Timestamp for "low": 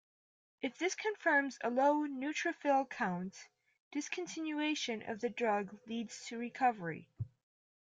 1.69-2.07